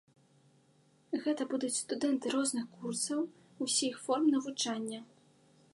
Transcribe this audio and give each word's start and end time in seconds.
Гэта 1.25 1.47
будуць 1.51 1.75
студэнты 1.83 2.27
розных 2.37 2.65
курсаў, 2.79 3.19
усіх 3.67 3.93
форм 4.07 4.25
навучання. 4.39 4.99